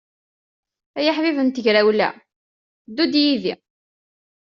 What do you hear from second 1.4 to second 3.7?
n tegrawla, ddu-d yid-i.